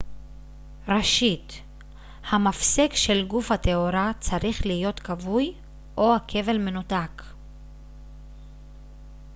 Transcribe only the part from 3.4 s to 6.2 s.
התאורה צריך להיות כבוי או